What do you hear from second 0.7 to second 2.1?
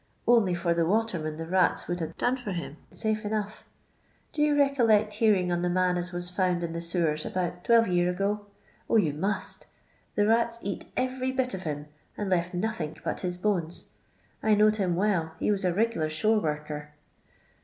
the watermen the rats would